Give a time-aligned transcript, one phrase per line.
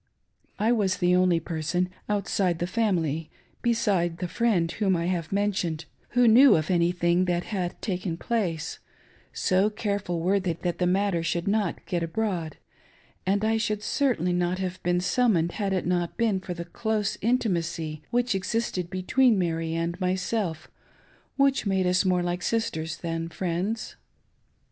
[0.57, 3.29] I was the only person, outside the family,
[3.61, 5.85] beside the friend whom I have mentioned,
[6.17, 8.79] who knew of any thing that had taken place—
[9.47, 12.57] so easeful were they that the matter should not get abroad;
[13.27, 17.15] and I should certainly not have been summoned had it not been for the close
[17.21, 20.67] intimacy which existed between Mary and myself,
[21.37, 23.97] which made us more like sisters than friends.